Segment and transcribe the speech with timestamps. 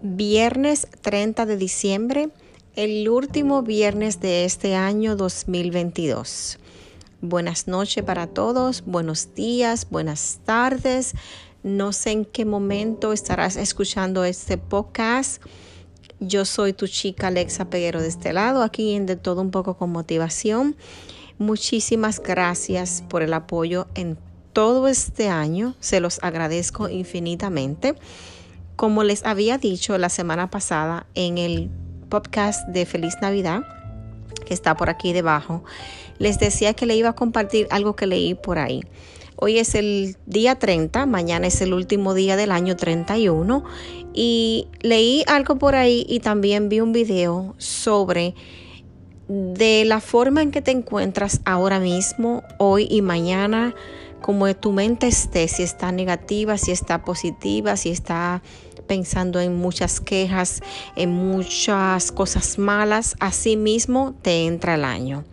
[0.00, 2.30] Viernes 30 de diciembre,
[2.76, 6.60] el último viernes de este año 2022.
[7.20, 11.14] Buenas noches para todos, buenos días, buenas tardes.
[11.64, 15.42] No sé en qué momento estarás escuchando este podcast.
[16.20, 19.76] Yo soy tu chica Alexa Peguero de este lado, aquí en De Todo Un poco
[19.76, 20.76] con motivación.
[21.38, 24.16] Muchísimas gracias por el apoyo en
[24.52, 25.74] todo este año.
[25.80, 27.96] Se los agradezco infinitamente.
[28.78, 31.68] Como les había dicho la semana pasada en el
[32.08, 33.62] podcast de Feliz Navidad,
[34.46, 35.64] que está por aquí debajo,
[36.20, 38.84] les decía que le iba a compartir algo que leí por ahí.
[39.34, 43.64] Hoy es el día 30, mañana es el último día del año 31
[44.14, 48.36] y leí algo por ahí y también vi un video sobre
[49.28, 53.74] de la forma en que te encuentras ahora mismo, hoy y mañana,
[54.22, 58.42] como tu mente esté, si está negativa, si está positiva, si está
[58.86, 60.62] pensando en muchas quejas,
[60.96, 65.24] en muchas cosas malas, así mismo te entra el año.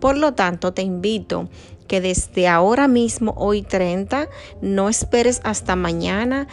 [0.00, 1.48] Por lo tanto, te invito
[1.86, 4.28] que desde ahora mismo, hoy 30,
[4.60, 6.48] no esperes hasta mañana,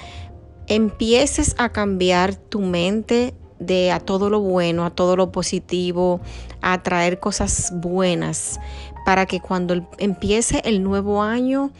[0.67, 6.21] empieces a cambiar tu mente de a todo lo bueno, a todo lo positivo,
[6.61, 8.59] a traer cosas buenas,
[9.05, 11.71] para que cuando empiece el nuevo año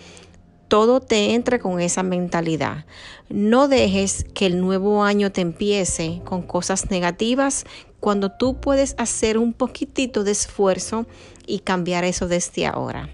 [0.68, 2.86] todo te entre con esa mentalidad.
[3.30, 7.66] No dejes que el nuevo año te empiece con cosas negativas
[8.00, 11.06] cuando tú puedes hacer un poquitito de esfuerzo
[11.46, 13.10] y cambiar eso desde ahora.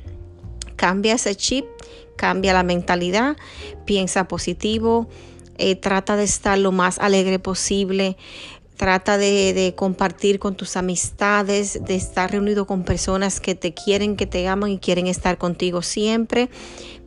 [0.75, 1.65] Cambia ese chip,
[2.15, 3.37] cambia la mentalidad,
[3.85, 5.07] piensa positivo,
[5.61, 8.17] eh, trata de estar lo más alegre posible.
[8.77, 14.15] Trata de, de, compartir con tus amistades, de estar reunido con personas que te quieren,
[14.15, 16.49] que te aman y quieren estar contigo siempre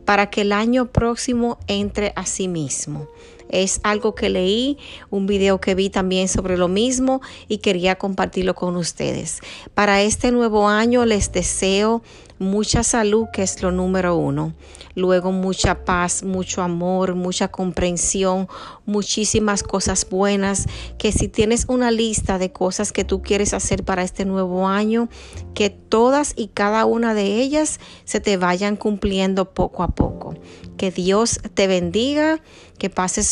[0.05, 3.07] para que el año próximo entre a sí mismo.
[3.49, 4.77] Es algo que leí,
[5.09, 9.39] un video que vi también sobre lo mismo y quería compartirlo con ustedes.
[9.73, 12.01] Para este nuevo año les deseo
[12.39, 14.53] mucha salud, que es lo número uno.
[14.95, 18.47] Luego mucha paz, mucho amor, mucha comprensión,
[18.85, 20.67] muchísimas cosas buenas.
[20.97, 25.09] Que si tienes una lista de cosas que tú quieres hacer para este nuevo año,
[25.53, 30.35] que todas y cada una de ellas se te vayan cumpliendo poco a poco.
[30.77, 32.41] Que Dios te bendiga,
[32.77, 32.89] que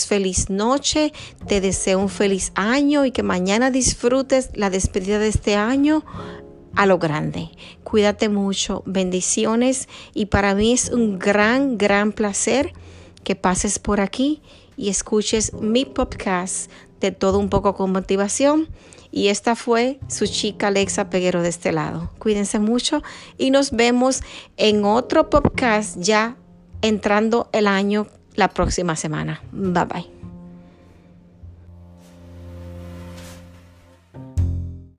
[0.08, 1.14] feliz noche,
[1.48, 6.04] te deseo un feliz año y que mañana disfrutes la despedida de este año
[6.76, 7.50] a lo grande.
[7.84, 12.74] Cuídate mucho, bendiciones y para mí es un gran, gran placer
[13.24, 14.42] que pases por aquí
[14.76, 18.70] y escuches mi podcast de todo un poco con motivación.
[19.12, 22.10] Y esta fue su chica Alexa Peguero de este lado.
[22.18, 23.04] Cuídense mucho
[23.38, 24.22] y nos vemos
[24.58, 26.36] en otro podcast ya
[26.82, 29.42] entrando el año la próxima semana.
[29.52, 30.23] Bye bye.